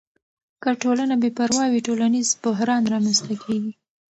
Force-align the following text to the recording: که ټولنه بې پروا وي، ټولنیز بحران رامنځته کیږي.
که 0.63 0.69
ټولنه 0.81 1.15
بې 1.21 1.29
پروا 1.37 1.65
وي، 1.71 1.81
ټولنیز 1.87 2.27
بحران 2.43 2.81
رامنځته 2.93 3.35
کیږي. 3.43 3.71